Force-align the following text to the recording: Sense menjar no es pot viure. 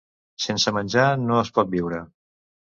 Sense 0.45 0.73
menjar 0.77 1.05
no 1.27 1.39
es 1.45 1.53
pot 1.61 1.73
viure. 1.77 2.03